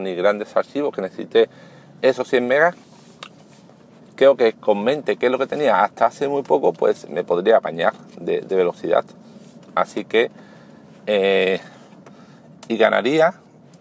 ni 0.00 0.14
grandes 0.14 0.56
archivos 0.56 0.94
que 0.94 1.02
necesite 1.02 1.50
esos 2.00 2.26
100 2.26 2.48
megas. 2.48 2.74
Creo 4.16 4.38
que 4.38 4.54
con 4.54 4.82
mente, 4.82 5.18
que 5.18 5.26
es 5.26 5.32
lo 5.32 5.38
que 5.38 5.46
tenía 5.46 5.84
hasta 5.84 6.06
hace 6.06 6.28
muy 6.28 6.42
poco, 6.42 6.72
pues 6.72 7.10
me 7.10 7.24
podría 7.24 7.58
apañar 7.58 7.92
de, 8.18 8.40
velocidad. 8.40 9.04
Así 9.74 10.06
que, 10.06 10.30
eh, 11.06 11.60
y 12.68 12.78
ganaría 12.78 13.34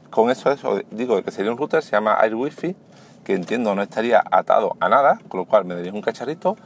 con 0.10 0.30
eso, 0.30 0.52
eso, 0.52 0.82
digo 0.92 1.24
que 1.24 1.32
sería 1.32 1.50
un 1.50 1.58
router, 1.58 1.82
se 1.82 1.92
llama 1.92 2.18
Air 2.22 2.36
Wi-Fi, 2.36 2.76
que 3.24 3.34
entiendo 3.34 3.74
no 3.74 3.82
estaría 3.82 4.22
atado 4.32 4.76
a 4.82 4.90
nada, 4.90 5.18
con 5.30 5.40
lo 5.40 5.46
cual 5.46 5.64
me 5.64 5.76
daría 5.76 5.94
un 5.94 6.02
cacharrito. 6.02 6.58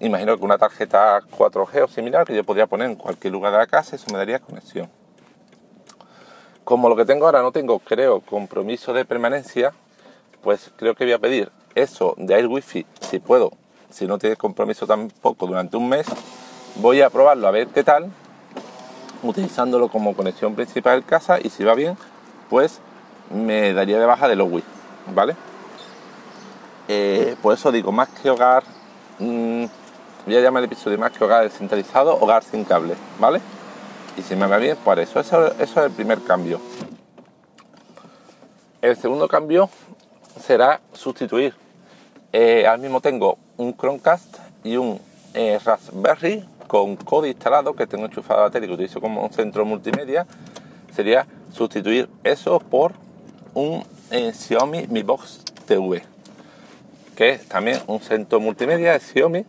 Imagino 0.00 0.38
que 0.38 0.44
una 0.46 0.56
tarjeta 0.56 1.20
4G 1.36 1.84
o 1.84 1.88
similar 1.88 2.24
que 2.24 2.34
yo 2.34 2.42
podría 2.42 2.66
poner 2.66 2.88
en 2.88 2.96
cualquier 2.96 3.34
lugar 3.34 3.52
de 3.52 3.58
la 3.58 3.66
casa, 3.66 3.96
eso 3.96 4.06
me 4.10 4.16
daría 4.16 4.38
conexión. 4.38 4.88
Como 6.68 6.90
lo 6.90 6.96
que 6.96 7.06
tengo 7.06 7.24
ahora 7.24 7.40
no 7.40 7.50
tengo, 7.50 7.78
creo, 7.78 8.20
compromiso 8.20 8.92
de 8.92 9.06
permanencia, 9.06 9.72
pues 10.42 10.70
creo 10.76 10.94
que 10.94 11.04
voy 11.04 11.14
a 11.14 11.18
pedir 11.18 11.50
eso 11.74 12.12
de 12.18 12.34
Air 12.34 12.46
Wi-Fi, 12.46 12.84
si 13.00 13.20
puedo, 13.20 13.52
si 13.88 14.06
no 14.06 14.18
tiene 14.18 14.36
compromiso 14.36 14.86
tampoco 14.86 15.46
durante 15.46 15.78
un 15.78 15.88
mes, 15.88 16.06
voy 16.74 17.00
a 17.00 17.08
probarlo 17.08 17.48
a 17.48 17.52
ver 17.52 17.68
qué 17.68 17.82
tal, 17.82 18.10
utilizándolo 19.22 19.88
como 19.88 20.14
conexión 20.14 20.54
principal 20.54 21.06
casa 21.06 21.38
y 21.42 21.48
si 21.48 21.64
va 21.64 21.72
bien, 21.72 21.96
pues 22.50 22.80
me 23.30 23.72
daría 23.72 23.98
de 23.98 24.04
baja 24.04 24.28
de 24.28 24.36
los 24.36 24.52
Wii, 24.52 24.64
¿vale? 25.14 25.36
Eh, 26.86 27.34
por 27.40 27.54
eso 27.54 27.72
digo, 27.72 27.92
más 27.92 28.10
que 28.10 28.28
hogar, 28.28 28.62
mm, 29.18 29.64
voy 30.26 30.36
a 30.36 30.40
llamar 30.42 30.62
el 30.62 30.66
episodio 30.66 30.98
más 30.98 31.12
que 31.12 31.24
hogar 31.24 31.44
descentralizado, 31.44 32.18
hogar 32.20 32.44
sin 32.44 32.64
cable, 32.64 32.94
¿vale? 33.18 33.40
Y 34.18 34.22
si 34.22 34.34
me 34.34 34.48
va 34.48 34.56
bien, 34.56 34.76
por 34.84 34.98
eso, 34.98 35.20
eso, 35.20 35.54
es 35.60 35.76
el 35.76 35.92
primer 35.92 36.20
cambio. 36.24 36.60
El 38.82 38.96
segundo 38.96 39.28
cambio 39.28 39.70
será 40.40 40.80
sustituir. 40.92 41.54
Eh, 42.32 42.66
ahora 42.66 42.78
mismo 42.78 43.00
tengo 43.00 43.38
un 43.56 43.76
Chromecast 43.76 44.38
y 44.64 44.76
un 44.76 45.00
eh, 45.34 45.60
Raspberry 45.64 46.44
con 46.66 46.96
code 46.96 47.28
instalado 47.28 47.74
que 47.74 47.86
tengo 47.86 48.06
enchufado 48.06 48.40
a 48.40 48.44
la 48.46 48.50
tele 48.50 48.66
que 48.66 48.72
utilizo 48.72 49.00
como 49.00 49.22
un 49.22 49.32
centro 49.32 49.64
multimedia. 49.64 50.26
Sería 50.96 51.24
sustituir 51.52 52.08
eso 52.24 52.58
por 52.58 52.94
un 53.54 53.84
eh, 54.10 54.32
Xiaomi 54.32 54.88
Mi 54.88 55.04
Box 55.04 55.44
TV, 55.64 56.02
que 57.14 57.30
es 57.30 57.46
también 57.46 57.78
un 57.86 58.00
centro 58.00 58.40
multimedia 58.40 58.94
de 58.94 59.00
Xiaomi 59.00 59.46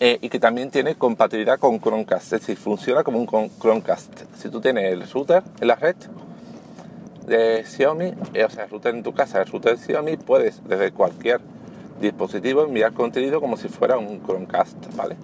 eh, 0.00 0.18
y 0.20 0.28
que 0.28 0.40
también 0.40 0.70
tiene 0.70 0.94
compatibilidad 0.94 1.58
con 1.58 1.78
Chromecast, 1.78 2.32
es 2.32 2.40
decir, 2.40 2.56
funciona 2.56 3.04
como 3.04 3.18
un 3.18 3.26
Chromecast. 3.26 4.24
Si 4.36 4.48
tú 4.48 4.60
tienes 4.60 4.92
el 4.92 5.08
router 5.08 5.42
en 5.60 5.68
la 5.68 5.76
red 5.76 5.96
de 7.26 7.64
Xiaomi, 7.64 8.14
eh, 8.34 8.44
o 8.44 8.50
sea, 8.50 8.64
el 8.64 8.70
router 8.70 8.94
en 8.94 9.02
tu 9.02 9.12
casa, 9.12 9.40
el 9.40 9.46
router 9.46 9.78
de 9.78 9.84
Xiaomi, 9.84 10.16
puedes 10.16 10.66
desde 10.66 10.90
cualquier 10.90 11.40
dispositivo 12.00 12.64
enviar 12.64 12.94
contenido 12.94 13.40
como 13.40 13.56
si 13.56 13.68
fuera 13.68 13.98
un 13.98 14.24
Chromecast, 14.24 14.96
¿vale? 14.96 15.16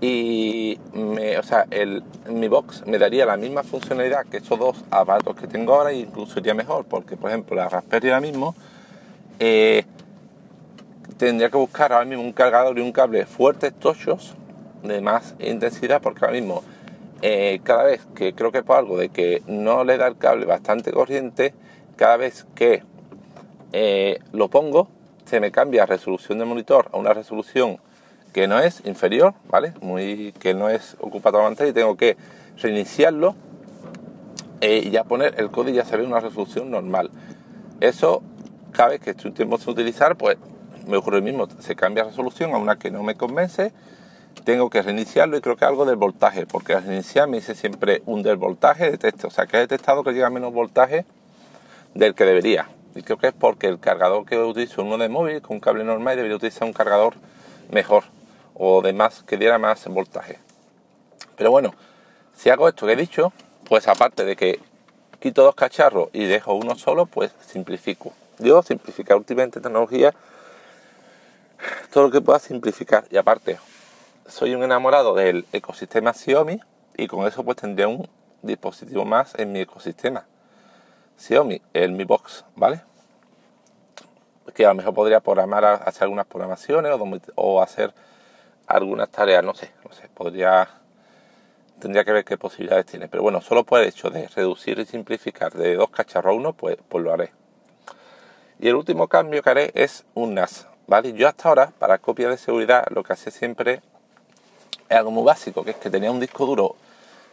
y 0.00 0.78
o 1.38 1.42
sea, 1.42 1.66
el, 1.70 2.02
mi 2.30 2.48
box 2.48 2.84
me 2.86 2.98
daría 2.98 3.24
la 3.24 3.36
misma 3.36 3.62
funcionalidad 3.62 4.26
que 4.26 4.38
esos 4.38 4.58
dos 4.58 4.84
aparatos 4.90 5.34
que 5.36 5.46
tengo 5.46 5.74
ahora 5.74 5.90
e 5.90 5.98
incluso 5.98 6.38
iría 6.38 6.54
mejor 6.54 6.84
porque 6.84 7.16
por 7.16 7.30
ejemplo 7.30 7.56
la 7.56 7.68
Raspberry 7.68 8.08
ahora 8.08 8.20
mismo 8.20 8.54
eh, 9.38 9.84
tendría 11.16 11.50
que 11.50 11.56
buscar 11.56 11.92
ahora 11.92 12.04
mismo 12.04 12.22
un 12.24 12.32
cargador 12.32 12.78
y 12.78 12.82
un 12.82 12.92
cable 12.92 13.26
fuertes, 13.26 13.72
tochos, 13.74 14.34
de 14.82 15.00
más 15.00 15.34
intensidad 15.38 16.00
porque 16.00 16.24
ahora 16.24 16.38
mismo 16.38 16.62
eh, 17.22 17.60
cada 17.64 17.84
vez 17.84 18.06
que 18.14 18.34
creo 18.34 18.52
que 18.52 18.62
por 18.62 18.76
algo 18.76 18.98
de 18.98 19.08
que 19.08 19.42
no 19.46 19.84
le 19.84 19.96
da 19.96 20.06
el 20.06 20.16
cable 20.16 20.46
bastante 20.46 20.92
corriente, 20.92 21.54
cada 21.96 22.16
vez 22.16 22.46
que 22.54 22.82
eh, 23.72 24.20
lo 24.32 24.48
pongo 24.48 24.88
se 25.24 25.40
me 25.40 25.50
cambia 25.50 25.86
resolución 25.86 26.38
de 26.38 26.44
monitor 26.44 26.88
a 26.92 26.98
una 26.98 27.12
resolución 27.12 27.78
que 28.32 28.46
no 28.46 28.60
es 28.60 28.82
inferior, 28.84 29.34
¿vale? 29.48 29.72
Muy, 29.80 30.32
que 30.38 30.54
no 30.54 30.68
es 30.68 30.96
ocupado 31.00 31.38
la 31.38 31.44
pantalla 31.44 31.70
y 31.70 31.72
tengo 31.72 31.96
que 31.96 32.16
reiniciarlo 32.58 33.34
eh, 34.60 34.82
y 34.84 34.90
ya 34.90 35.04
poner 35.04 35.34
el 35.38 35.50
código 35.50 35.74
y 35.74 35.78
ya 35.78 35.84
se 35.84 35.96
ve 35.96 36.04
una 36.04 36.20
resolución 36.20 36.70
normal. 36.70 37.10
Eso, 37.80 38.22
cada 38.72 38.90
vez 38.90 39.00
que 39.00 39.10
estoy 39.10 39.32
tiempo 39.32 39.58
sin 39.58 39.70
utilizar, 39.70 40.16
pues 40.16 40.36
me 40.86 40.96
ocurre 40.96 41.18
lo 41.18 41.22
mismo, 41.22 41.48
se 41.60 41.76
cambia 41.76 42.04
resolución 42.04 42.54
a 42.54 42.58
una 42.58 42.76
que 42.76 42.90
no 42.90 43.02
me 43.02 43.16
convence, 43.16 43.72
tengo 44.44 44.70
que 44.70 44.82
reiniciarlo 44.82 45.36
y 45.36 45.40
creo 45.40 45.56
que 45.56 45.64
algo 45.64 45.84
del 45.84 45.96
voltaje, 45.96 46.46
porque 46.46 46.74
al 46.74 46.84
reiniciar 46.84 47.28
me 47.28 47.38
dice 47.38 47.54
siempre 47.54 48.02
un 48.06 48.22
del 48.22 48.36
voltaje 48.36 48.92
de 48.92 49.14
o 49.24 49.30
sea 49.30 49.46
que 49.46 49.56
he 49.56 49.60
detectado 49.60 50.04
que 50.04 50.12
llega 50.12 50.30
menos 50.30 50.52
voltaje 50.52 51.04
del 51.94 52.14
que 52.14 52.24
debería. 52.24 52.68
Y 52.94 53.02
creo 53.02 53.18
que 53.18 53.28
es 53.28 53.34
porque 53.34 53.66
el 53.66 53.78
cargador 53.78 54.24
que 54.24 54.38
utilizo 54.38 54.82
uno 54.82 54.96
de 54.98 55.08
móvil 55.08 55.42
con 55.42 55.60
cable 55.60 55.84
normal 55.84 56.16
debería 56.16 56.36
utilizar 56.36 56.66
un 56.66 56.72
cargador 56.72 57.14
mejor 57.70 58.04
o 58.54 58.80
de 58.82 58.92
más 58.92 59.22
que 59.22 59.36
diera 59.36 59.58
más 59.58 59.86
voltaje. 59.88 60.38
Pero 61.36 61.50
bueno, 61.50 61.74
si 62.34 62.50
hago 62.50 62.68
esto 62.68 62.86
que 62.86 62.92
he 62.92 62.96
dicho, 62.96 63.32
pues 63.68 63.88
aparte 63.88 64.24
de 64.24 64.36
que 64.36 64.60
quito 65.18 65.42
dos 65.42 65.54
cacharros 65.54 66.08
y 66.12 66.24
dejo 66.24 66.54
uno 66.54 66.76
solo, 66.76 67.06
pues 67.06 67.32
simplifico. 67.46 68.12
Digo, 68.38 68.62
simplificar 68.62 69.16
últimamente 69.16 69.60
tecnología, 69.60 70.14
todo 71.96 72.08
lo 72.08 72.10
que 72.10 72.20
pueda 72.20 72.38
simplificar. 72.38 73.06
Y 73.10 73.16
aparte, 73.16 73.58
soy 74.26 74.54
un 74.54 74.62
enamorado 74.62 75.14
del 75.14 75.46
ecosistema 75.54 76.12
Xiaomi 76.12 76.60
y 76.94 77.06
con 77.06 77.26
eso 77.26 77.42
pues 77.42 77.56
tendría 77.56 77.88
un 77.88 78.06
dispositivo 78.42 79.06
más 79.06 79.34
en 79.38 79.50
mi 79.50 79.60
ecosistema. 79.60 80.26
Xiaomi, 81.16 81.62
el 81.72 81.92
Mi 81.92 82.04
Box, 82.04 82.44
¿vale? 82.54 82.82
Que 84.54 84.66
a 84.66 84.68
lo 84.68 84.74
mejor 84.74 84.92
podría 84.92 85.20
programar, 85.20 85.64
hacer 85.64 86.02
algunas 86.02 86.26
programaciones 86.26 86.92
o, 86.92 87.18
o 87.36 87.62
hacer 87.62 87.94
algunas 88.66 89.08
tareas, 89.08 89.42
no 89.42 89.54
sé, 89.54 89.72
no 89.82 89.90
sé, 89.90 90.06
podría, 90.10 90.68
tendría 91.80 92.04
que 92.04 92.12
ver 92.12 92.26
qué 92.26 92.36
posibilidades 92.36 92.84
tiene. 92.84 93.08
Pero 93.08 93.22
bueno, 93.22 93.40
solo 93.40 93.64
por 93.64 93.80
el 93.80 93.88
hecho 93.88 94.10
de 94.10 94.28
reducir 94.28 94.78
y 94.80 94.84
simplificar 94.84 95.54
de 95.54 95.76
dos 95.76 95.88
cacharros 95.88 96.34
a 96.34 96.36
uno, 96.36 96.52
pues, 96.52 96.76
pues 96.90 97.02
lo 97.02 97.10
haré. 97.10 97.32
Y 98.60 98.68
el 98.68 98.74
último 98.74 99.08
cambio 99.08 99.42
que 99.42 99.48
haré 99.48 99.70
es 99.74 100.04
un 100.12 100.34
NAS, 100.34 100.68
¿vale? 100.86 101.12
Yo 101.12 101.28
hasta 101.28 101.48
ahora, 101.48 101.72
para 101.78 101.98
copia 101.98 102.28
de 102.28 102.38
seguridad, 102.38 102.86
lo 102.90 103.02
que 103.02 103.12
hacía 103.12 103.32
siempre 103.32 103.80
es 104.88 104.96
algo 104.96 105.10
muy 105.10 105.24
básico, 105.24 105.64
que 105.64 105.70
es 105.70 105.76
que 105.76 105.90
tenía 105.90 106.10
un 106.10 106.20
disco 106.20 106.46
duro 106.46 106.76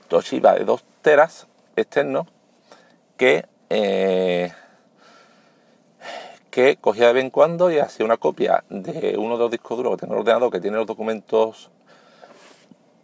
Toshiba 0.08 0.54
de 0.54 0.66
2 0.66 0.84
teras 1.02 1.48
externo 1.76 2.28
que 3.18 3.46
eh, 3.70 4.52
que 6.54 6.78
cogía 6.78 7.08
de 7.08 7.14
vez 7.14 7.24
en 7.24 7.32
cuando 7.32 7.72
y 7.72 7.80
hacía 7.80 8.06
una 8.06 8.18
copia 8.18 8.64
de 8.70 9.16
uno 9.18 9.38
de 9.38 9.40
los 9.40 9.50
discos 9.50 9.76
duros 9.76 9.96
que 9.96 10.06
tengo 10.06 10.20
ordenador 10.20 10.52
que 10.52 10.60
tiene 10.60 10.78
los 10.78 10.86
documentos 10.86 11.72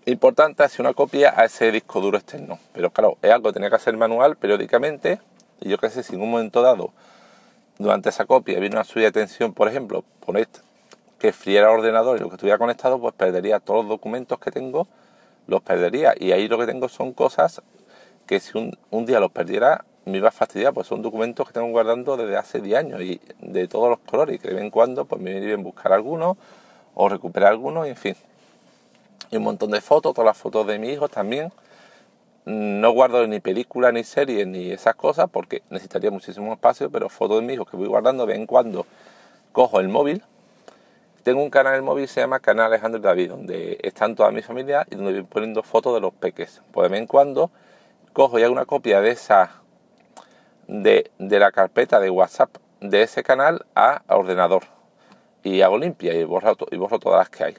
importantes, 0.05 0.67
hacía 0.67 0.83
una 0.83 0.93
copia 0.93 1.33
a 1.35 1.45
ese 1.45 1.71
disco 1.71 1.99
duro 1.99 2.19
externo. 2.19 2.59
Pero 2.73 2.91
claro, 2.91 3.17
es 3.23 3.31
algo 3.31 3.49
que 3.49 3.53
tenía 3.53 3.69
que 3.71 3.77
hacer 3.77 3.97
manual 3.97 4.35
periódicamente 4.35 5.19
y 5.61 5.69
yo 5.69 5.79
qué 5.79 5.89
sé, 5.89 6.03
si 6.03 6.13
en 6.13 6.21
un 6.21 6.29
momento 6.29 6.61
dado, 6.61 6.91
durante 7.79 8.09
esa 8.09 8.25
copia, 8.25 8.59
vino 8.59 8.75
una 8.75 8.83
subida 8.83 9.05
de 9.05 9.13
tensión, 9.13 9.53
por 9.53 9.67
ejemplo, 9.67 10.03
poner 10.25 10.47
que 11.17 11.33
friera 11.33 11.71
el 11.71 11.79
ordenador 11.79 12.17
y 12.17 12.19
lo 12.19 12.29
que 12.29 12.35
estuviera 12.35 12.57
conectado, 12.57 12.99
pues 12.99 13.13
perdería 13.15 13.59
todos 13.59 13.85
los 13.85 13.89
documentos 13.89 14.37
que 14.39 14.51
tengo, 14.51 14.87
los 15.47 15.61
perdería. 15.61 16.13
Y 16.17 16.33
ahí 16.33 16.47
lo 16.47 16.59
que 16.59 16.65
tengo 16.65 16.89
son 16.89 17.13
cosas 17.13 17.61
que 18.27 18.39
si 18.39 18.57
un, 18.57 18.77
un 18.91 19.05
día 19.05 19.19
los 19.19 19.31
perdiera, 19.31 19.85
me 20.05 20.17
iba 20.17 20.27
a 20.27 20.31
fastidiar, 20.31 20.73
pues 20.73 20.87
son 20.87 21.01
documentos 21.01 21.47
que 21.47 21.53
tengo 21.53 21.67
guardando 21.69 22.17
desde 22.17 22.35
hace 22.37 22.61
10 22.61 22.79
años 22.79 23.01
y 23.01 23.19
de 23.39 23.67
todos 23.67 23.89
los 23.89 23.99
colores 23.99 24.35
y 24.35 24.39
que 24.39 24.49
de 24.49 24.55
vez 24.55 24.63
en 24.63 24.71
cuando 24.71 25.05
pues 25.05 25.21
me 25.21 25.31
viene 25.31 25.45
bien 25.45 25.63
buscar 25.63 25.93
algunos 25.93 26.37
o 26.95 27.09
recuperar 27.09 27.49
algunos 27.49 27.87
en 27.87 27.95
fin. 27.95 28.15
Y 29.31 29.37
un 29.37 29.43
montón 29.43 29.71
de 29.71 29.81
fotos, 29.81 30.13
todas 30.13 30.25
las 30.25 30.37
fotos 30.37 30.67
de 30.67 30.79
mis 30.79 30.91
hijos 30.91 31.09
también. 31.11 31.51
No 32.45 32.91
guardo 32.91 33.25
ni 33.27 33.39
películas, 33.39 33.93
ni 33.93 34.03
series, 34.03 34.47
ni 34.47 34.71
esas 34.71 34.95
cosas 34.95 35.29
porque 35.31 35.61
necesitaría 35.69 36.09
muchísimo 36.09 36.53
espacio, 36.53 36.89
pero 36.89 37.09
fotos 37.09 37.41
de 37.41 37.45
mis 37.45 37.55
hijos 37.55 37.69
que 37.69 37.77
voy 37.77 37.87
guardando 37.87 38.25
de 38.25 38.33
vez 38.33 38.39
en 38.39 38.47
cuando 38.47 38.85
cojo 39.51 39.79
el 39.79 39.89
móvil. 39.89 40.23
Tengo 41.23 41.43
un 41.43 41.49
canal 41.49 41.75
en 41.75 41.83
móvil 41.83 42.07
se 42.07 42.21
llama 42.21 42.39
Canal 42.39 42.67
Alejandro 42.67 42.99
David, 43.01 43.29
donde 43.29 43.77
están 43.83 44.15
toda 44.15 44.31
mi 44.31 44.41
familia 44.41 44.87
y 44.89 44.95
donde 44.95 45.13
voy 45.13 45.23
poniendo 45.23 45.63
fotos 45.63 45.93
de 45.93 45.99
los 45.99 46.13
peques. 46.13 46.61
Pues 46.71 46.85
de 46.85 46.91
vez 46.91 47.01
en 47.01 47.07
cuando 47.07 47.51
cojo 48.13 48.39
y 48.39 48.43
hago 48.43 48.53
una 48.53 48.65
copia 48.65 49.01
de 49.01 49.11
esa 49.11 49.51
de, 50.67 51.11
la 51.17 51.51
carpeta 51.51 51.99
de 51.99 52.09
WhatsApp 52.09 52.55
de 52.79 53.01
ese 53.01 53.23
canal 53.23 53.65
a, 53.75 54.03
ordenador 54.07 54.63
y 55.43 55.61
hago 55.61 55.77
limpia 55.77 56.13
y 56.13 56.23
borro, 56.23 56.55
y 56.71 56.77
borro 56.77 56.99
todas 56.99 57.19
las 57.19 57.29
que 57.29 57.43
hay. 57.43 57.57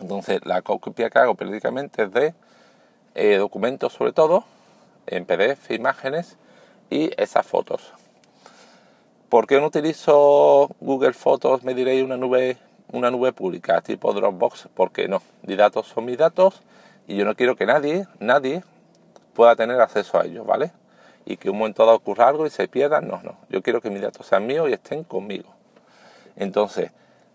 Entonces 0.00 0.40
la 0.44 0.62
copia 0.62 1.10
que 1.10 1.18
hago 1.18 1.34
periódicamente 1.34 2.02
es 2.02 2.12
de 2.12 2.34
eh, 3.18 3.36
documentos 3.36 3.92
sobre 3.92 4.12
todo, 4.12 4.44
en 5.06 5.24
PDF, 5.24 5.70
imágenes 5.70 6.36
y 6.90 7.10
esas 7.20 7.46
fotos. 7.46 7.92
¿Por 9.28 9.46
qué 9.46 9.60
no 9.60 9.66
utilizo 9.66 10.70
Google 10.80 11.12
Fotos? 11.12 11.62
Me 11.62 11.74
diréis 11.74 12.02
una 12.02 12.16
nube, 12.16 12.56
una 12.92 13.10
nube 13.10 13.32
pública 13.32 13.80
tipo 13.82 14.12
Dropbox, 14.12 14.68
porque 14.74 15.08
no, 15.08 15.22
mis 15.42 15.56
datos 15.56 15.86
son 15.88 16.06
mis 16.06 16.16
datos 16.16 16.62
y 17.06 17.16
yo 17.16 17.24
no 17.24 17.34
quiero 17.34 17.56
que 17.56 17.66
nadie, 17.66 18.06
nadie 18.20 18.62
pueda 19.34 19.54
tener 19.56 19.80
acceso 19.80 20.18
a 20.18 20.24
ellos, 20.24 20.46
¿vale? 20.46 20.72
y 21.28 21.36
que 21.36 21.50
un 21.50 21.58
momento 21.58 21.84
dado 21.84 21.98
ocurra 21.98 22.26
algo 22.26 22.46
y 22.46 22.50
se 22.50 22.68
pierdan. 22.68 23.06
No, 23.06 23.20
no. 23.22 23.36
Yo 23.50 23.62
quiero 23.62 23.82
que 23.82 23.90
mis 23.90 24.00
datos 24.00 24.26
sean 24.26 24.46
míos 24.46 24.66
y 24.70 24.72
estén 24.72 25.04
conmigo. 25.04 25.54
Entonces, 26.36 26.90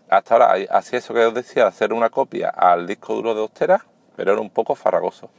hasta 0.08 0.34
ahora 0.34 0.54
hacía 0.70 0.98
eso 0.98 1.14
que 1.14 1.24
os 1.24 1.32
decía, 1.32 1.68
hacer 1.68 1.92
una 1.92 2.10
copia 2.10 2.48
al 2.48 2.88
disco 2.88 3.14
duro 3.14 3.36
de 3.36 3.42
Ostera, 3.42 3.86
pero 4.16 4.32
era 4.32 4.40
un 4.40 4.50
poco 4.50 4.74
farragoso. 4.74 5.30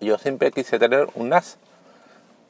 Yo 0.00 0.18
siempre 0.18 0.50
quise 0.50 0.78
tener 0.78 1.08
un 1.14 1.30
NAS, 1.30 1.58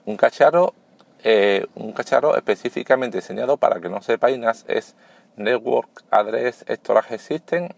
un 0.04 0.16
cacharro, 0.16 0.75
eh, 1.22 1.66
un 1.75 1.93
cacharro 1.93 2.37
específicamente 2.37 3.19
diseñado 3.19 3.56
para 3.56 3.81
que 3.81 3.88
no 3.88 4.02
sepáis, 4.02 4.38
NAS 4.38 4.64
es 4.69 4.94
Network 5.37 6.04
Address 6.10 6.64
Storage 6.69 7.19
System, 7.19 7.69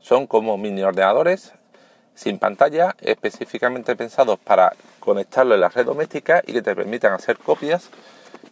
son 0.00 0.26
como 0.26 0.56
mini 0.58 0.82
ordenadores 0.82 1.52
sin 2.14 2.38
pantalla, 2.38 2.96
específicamente 3.00 3.94
pensados 3.94 4.38
para 4.38 4.72
conectarlo 5.00 5.54
en 5.54 5.60
la 5.60 5.68
red 5.68 5.84
doméstica 5.84 6.42
y 6.46 6.54
que 6.54 6.62
te 6.62 6.74
permitan 6.74 7.12
hacer 7.12 7.38
copias, 7.38 7.90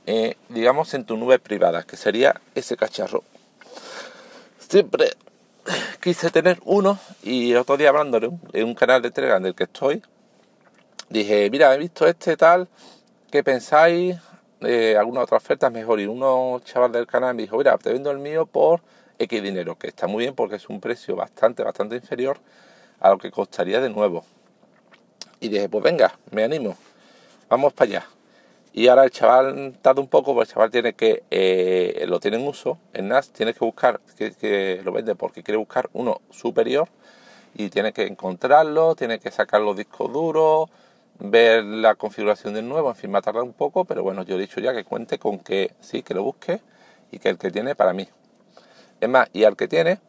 eh, 0.07 0.37
digamos, 0.51 0.93
en 0.95 1.05
tu 1.05 1.17
nube 1.17 1.39
privada, 1.39 1.83
que 1.83 1.97
sería 1.97 2.41
ese 2.55 2.77
cacharro. 2.77 3.25
Siempre 4.59 5.13
quise 6.01 6.31
tener 6.31 6.61
uno 6.65 6.99
y 7.23 7.55
otro 7.55 7.77
día 7.77 7.89
hablando 7.89 8.19
en 8.53 8.65
un, 8.65 8.75
canal 8.75 9.01
de 9.01 9.11
Telegram 9.11 9.43
del 9.43 9.55
que 9.55 9.65
estoy, 9.65 10.03
dije, 11.19 11.49
mira, 11.51 11.73
he 11.75 11.79
visto 11.79 12.07
este 12.07 12.37
tal, 12.37 12.69
¿qué 13.31 13.45
pensáis? 13.45 14.17
Eh, 14.61 14.97
alguna 14.99 15.21
otra 15.21 15.37
oferta 15.37 15.71
mejor. 15.71 16.01
Y 16.01 16.07
uno 16.07 16.61
chaval 16.65 16.93
del 16.93 17.07
canal 17.07 17.35
me 17.35 17.43
dijo, 17.43 17.57
mira, 17.57 17.79
te 17.79 17.93
vendo 17.93 18.11
el 18.11 18.19
mío 18.19 18.47
por 18.47 18.81
X 19.19 19.43
dinero, 19.43 19.79
que 19.79 19.87
está 19.89 20.07
muy 20.07 20.25
bien 20.25 20.35
porque 20.35 20.57
es 20.57 20.69
un 20.69 20.81
precio 20.81 21.15
bastante, 21.15 21.63
bastante 21.63 21.97
inferior 21.97 22.39
a 23.01 23.11
lo 23.11 23.19
que 23.19 23.31
costaría 23.31 23.81
de 23.81 23.91
nuevo. 23.91 24.25
Y 25.39 25.49
dije, 25.49 25.69
pues 25.69 25.85
venga, 25.85 26.19
me 26.31 26.43
animo, 26.43 26.77
vamos 27.49 27.73
para 27.73 27.91
allá. 27.91 28.07
Y 28.73 28.89
ahora 28.89 29.05
el 29.05 29.13
chaval 29.13 29.79
tarda 29.81 30.01
un 30.01 30.09
poco, 30.09 30.35
porque 30.35 30.49
el 30.49 30.53
chaval 30.53 30.71
tiene 30.73 30.95
que, 30.95 31.23
eh, 31.31 32.07
lo 32.09 32.19
tiene 32.19 32.39
en 32.39 32.49
uso, 32.49 32.79
en 32.93 33.07
NAS, 33.07 33.31
tiene 33.31 33.55
que 33.55 33.65
buscar, 33.65 34.01
que, 34.19 34.81
lo 34.83 34.91
vende 34.91 35.15
porque 35.15 35.45
quiere 35.45 35.59
buscar 35.59 35.89
uno 35.93 36.23
superior 36.31 36.89
y 37.55 37.69
tiene 37.69 37.93
que 37.93 38.05
encontrarlo, 38.05 38.97
tiene 38.97 39.21
que 39.21 39.31
sacar 39.31 39.61
los 39.61 39.77
discos 39.77 40.13
duros, 40.13 40.71
ver 41.19 41.65
la 41.65 41.95
configuración 41.95 42.55
del 42.55 42.69
nuevo, 42.69 42.91
en 42.91 42.97
fin, 42.97 43.15
va 43.15 43.19
a 43.19 43.23
tardar 43.23 43.43
un 43.43 43.53
poco, 43.53 43.85
pero 43.85 44.03
bueno, 44.03 44.23
yo 44.25 44.37
he 44.37 44.39
dicho 44.39 44.61
ya 44.61 44.73
que 44.73 44.85
cuente 44.85 45.19
con 45.19 45.39
que 45.39 45.75
sí, 45.81 46.03
que 46.03 46.15
lo 46.15 46.23
busque 46.23 46.61
y 47.11 47.19
que 47.19 47.29
el 47.29 47.37
que 47.39 47.51
tiene 47.51 47.75
para 47.75 47.93
mí. 47.93 48.09
Es 49.01 49.09
más, 49.09 49.29
y 49.33 49.43
al 49.45 49.57
que 49.57 49.69
tiene, 49.69 50.01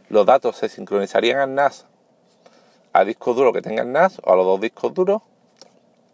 los 0.10 0.24
datos 0.25 0.58
se 0.58 0.70
sincronizarían 0.70 1.39
al 1.39 1.56
NAS, 1.56 1.88
a 2.94 3.03
disco 3.03 3.34
duro 3.34 3.51
que 3.53 3.63
tenga 3.63 3.82
el 3.82 3.92
NAS 3.92 4.22
o 4.24 4.32
a 4.32 4.36
los 4.36 4.46
dos 4.46 4.62
discos 4.62 4.94
duros, 4.94 5.24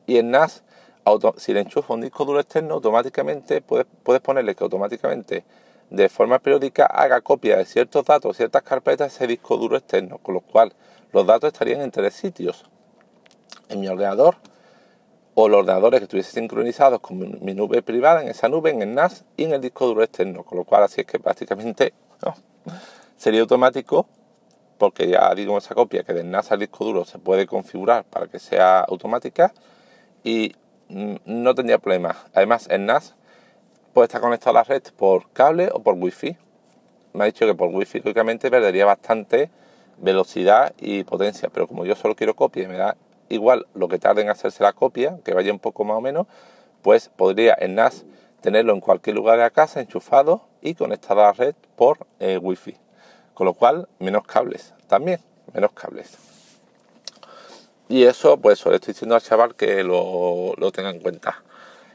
y 0.07 0.15
el 0.17 0.31
NAS, 0.31 0.63
si 1.37 1.53
le 1.53 1.61
enchufa 1.61 1.93
un 1.93 2.01
disco 2.01 2.25
duro 2.25 2.39
externo, 2.39 2.75
automáticamente 2.75 3.61
puedes, 3.61 3.87
puedes 4.03 4.21
ponerle 4.21 4.55
que 4.55 4.63
automáticamente 4.63 5.43
de 5.89 6.09
forma 6.09 6.39
periódica 6.39 6.85
haga 6.85 7.21
copia 7.21 7.57
de 7.57 7.65
ciertos 7.65 8.05
datos, 8.05 8.37
ciertas 8.37 8.61
carpetas, 8.63 9.13
ese 9.13 9.27
disco 9.27 9.57
duro 9.57 9.77
externo, 9.77 10.19
con 10.19 10.35
lo 10.35 10.41
cual 10.41 10.73
los 11.11 11.25
datos 11.25 11.51
estarían 11.51 11.81
en 11.81 11.91
tres 11.91 12.13
sitios. 12.13 12.65
En 13.69 13.79
mi 13.79 13.87
ordenador, 13.87 14.35
o 15.33 15.47
los 15.47 15.59
ordenadores 15.59 15.99
que 15.99 16.03
estuviesen 16.03 16.43
sincronizados 16.43 16.99
con 16.99 17.43
mi, 17.43 17.53
nube 17.53 17.81
privada, 17.81 18.21
en 18.21 18.27
esa 18.27 18.49
nube, 18.49 18.71
en 18.71 18.81
el 18.81 18.93
NAS 18.93 19.25
y 19.37 19.45
en 19.45 19.53
el 19.53 19.61
disco 19.61 19.87
duro 19.87 20.03
externo, 20.03 20.43
con 20.43 20.57
lo 20.57 20.65
cual 20.65 20.83
así 20.83 21.01
es 21.01 21.07
que 21.07 21.19
prácticamente 21.19 21.93
sería 23.17 23.41
automático, 23.41 24.07
porque 24.77 25.07
ya 25.07 25.33
digo 25.35 25.57
esa 25.57 25.75
copia 25.75 26.03
que 26.03 26.13
del 26.13 26.29
NAS 26.29 26.51
al 26.51 26.59
disco 26.59 26.85
duro 26.85 27.05
se 27.05 27.19
puede 27.19 27.47
configurar 27.47 28.05
para 28.05 28.27
que 28.27 28.39
sea 28.39 28.81
automática 28.81 29.53
y 30.23 30.55
no 30.89 31.55
tendría 31.55 31.77
problema. 31.77 32.17
Además, 32.33 32.67
el 32.69 32.85
NAS 32.85 33.15
puede 33.93 34.07
estar 34.07 34.21
conectado 34.21 34.51
a 34.51 34.61
la 34.61 34.63
red 34.63 34.83
por 34.97 35.31
cable 35.31 35.69
o 35.71 35.81
por 35.81 35.95
wifi. 35.95 36.35
Me 37.13 37.23
ha 37.23 37.25
dicho 37.25 37.45
que 37.45 37.55
por 37.55 37.69
wifi 37.69 37.99
lógicamente 37.99 38.49
perdería 38.51 38.85
bastante 38.85 39.49
velocidad 39.97 40.73
y 40.79 41.03
potencia, 41.03 41.49
pero 41.49 41.67
como 41.67 41.85
yo 41.85 41.95
solo 41.95 42.15
quiero 42.15 42.35
copia 42.35 42.63
y 42.63 42.67
me 42.67 42.77
da 42.77 42.95
igual 43.29 43.67
lo 43.73 43.87
que 43.87 43.99
tarde 43.99 44.21
en 44.21 44.29
hacerse 44.29 44.63
la 44.63 44.73
copia, 44.73 45.19
que 45.23 45.33
vaya 45.33 45.51
un 45.51 45.59
poco 45.59 45.83
más 45.83 45.97
o 45.97 46.01
menos, 46.01 46.27
pues 46.81 47.09
podría 47.09 47.55
en 47.59 47.75
NAS 47.75 48.05
tenerlo 48.41 48.73
en 48.73 48.79
cualquier 48.79 49.15
lugar 49.15 49.37
de 49.37 49.43
la 49.43 49.49
casa 49.49 49.81
enchufado 49.81 50.41
y 50.61 50.75
conectado 50.75 51.21
a 51.21 51.25
la 51.25 51.33
red 51.33 51.55
por 51.75 52.07
eh, 52.19 52.37
wifi. 52.37 52.77
Con 53.33 53.45
lo 53.45 53.53
cual, 53.53 53.87
menos 53.99 54.23
cables 54.23 54.73
también, 54.87 55.19
menos 55.53 55.71
cables. 55.71 56.28
Y 57.89 58.03
eso, 58.03 58.37
pues 58.37 58.63
le 58.67 58.75
estoy 58.75 58.93
diciendo 58.93 59.15
al 59.15 59.21
chaval 59.21 59.55
que 59.55 59.83
lo, 59.83 60.53
tenga 60.71 60.91
en 60.91 60.99
cuenta. 60.99 61.41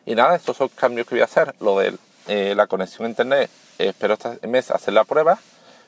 Y 0.04 0.14
nada, 0.14 0.34
estos 0.34 0.56
son 0.56 0.68
cambios 0.68 1.06
que 1.06 1.14
voy 1.14 1.22
a 1.22 1.24
hacer. 1.24 1.54
Lo 1.60 1.78
de 1.78 1.94
eh, 2.26 2.54
la 2.56 2.66
conexión 2.66 3.06
a 3.06 3.10
internet, 3.10 3.48
espero 3.78 4.14
este 4.14 4.46
mes 4.48 4.72
hacer 4.72 4.92
la 4.92 5.04
prueba. 5.04 5.38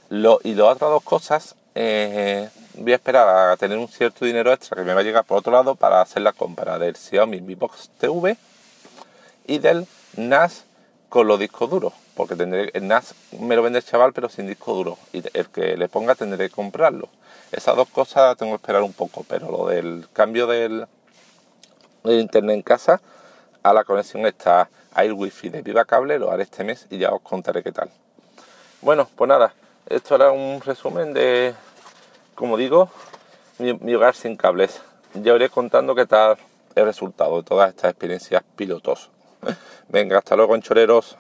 Lo, 0.09 0.39
y 0.45 0.55
las 0.55 0.69
otras 0.69 0.91
dos 0.91 1.03
cosas, 1.03 1.57
eh, 1.75 2.49
voy 2.75 2.93
a 2.93 2.95
esperar 2.95 3.51
a 3.51 3.57
tener 3.57 3.77
un 3.77 3.89
cierto 3.89 4.25
dinero 4.25 4.53
extra 4.53 4.77
que 4.77 4.87
me 4.87 4.95
va 4.95 5.01
a 5.01 5.03
llegar 5.03 5.25
por 5.25 5.39
otro 5.39 5.53
lado 5.53 5.75
para 5.75 6.01
hacer 6.01 6.23
la 6.23 6.33
compra 6.33 6.79
del 6.79 6.97
Xiaomi 6.97 7.41
Mi 7.41 7.57
Box 7.57 7.91
TV 7.99 8.37
y 9.47 9.59
del 9.59 9.87
NAS 10.17 10.65
con 11.09 11.27
los 11.27 11.39
discos 11.39 11.69
duros, 11.69 11.93
porque 12.17 12.35
tendré 12.35 12.71
el 12.75 12.89
NAS 12.89 13.15
me 13.39 13.55
lo 13.55 13.63
vende 13.63 13.79
el 13.79 13.85
chaval 13.85 14.13
pero 14.13 14.29
sin 14.29 14.47
disco 14.47 14.75
duro 14.75 14.99
y 15.13 15.23
el 15.33 15.47
que 15.49 15.77
le 15.77 15.89
ponga 15.89 16.15
tendré 16.15 16.49
que 16.49 16.55
comprarlo. 16.55 17.09
Esas 17.53 17.77
dos 17.77 17.89
cosas 17.89 18.37
tengo 18.37 18.53
que 18.53 18.63
esperar 18.63 18.83
un 18.83 18.93
poco, 18.93 19.25
pero 19.29 19.51
lo 19.51 19.69
del 19.69 20.09
cambio 20.13 20.47
del, 20.47 20.87
internet 22.05 22.55
en 22.55 22.63
casa 22.63 23.01
a 23.63 23.73
la 23.73 23.85
conexión 23.85 24.27
está 24.27 24.69
Air 24.97 25.13
Wi-Fi 25.13 25.51
de 25.51 25.63
Viva 25.63 25.85
Cable 25.85 26.19
lo 26.19 26.31
haré 26.31 26.45
este 26.45 26.65
mes 26.65 26.87
y 26.91 26.99
ya 26.99 27.11
os 27.11 27.21
contaré 27.21 27.63
qué 27.63 27.73
tal. 27.73 27.91
Bueno, 28.81 29.09
pues 29.15 29.29
nada, 29.29 29.55
esto 29.89 30.15
era 30.15 30.31
un 30.31 30.61
resumen 30.61 31.13
de 31.13 31.55
como 32.37 32.59
digo, 32.59 32.91
mi, 33.59 33.95
hogar 33.95 34.15
sin 34.15 34.37
cables. 34.37 34.83
Ya 35.15 35.35
iré 35.35 35.49
contando 35.49 35.95
qué 35.95 36.07
tal 36.07 36.37
el 36.75 36.85
resultado 36.85 37.39
de 37.39 37.43
todas 37.43 37.71
estas 37.71 37.91
experiencias 37.91 38.43
pilotos. 38.55 39.11
Venga, 39.89 40.19
hasta 40.19 40.37
luego, 40.37 40.55
enchoreros. 40.55 41.17